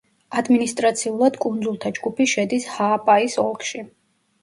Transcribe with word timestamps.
ადმინისტრაციულად 0.39 1.37
კუნძულთა 1.45 1.93
ჯგუფი 2.01 2.29
შედის 2.35 2.69
ჰააპაის 2.75 3.41
ოლქში. 3.49 3.89